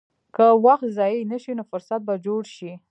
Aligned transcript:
که 0.35 0.45
وخت 0.65 0.85
ضایع 0.97 1.23
نه 1.31 1.37
شي، 1.43 1.51
نو 1.57 1.63
فرصت 1.71 1.99
به 2.07 2.13
جوړ 2.25 2.41
شي. 2.55 2.71